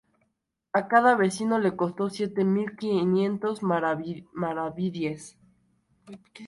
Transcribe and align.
A 0.73 0.87
cada 0.87 1.13
vecino 1.13 1.59
le 1.59 1.75
costó 1.75 2.09
siete 2.09 2.43
mil 2.43 2.75
quinientos 2.75 3.61
maravedíes. 3.61 5.37